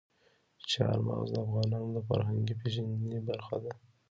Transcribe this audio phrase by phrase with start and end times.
[0.71, 3.73] چار مغز د افغانانو د فرهنګي پیژندنې برخه ده.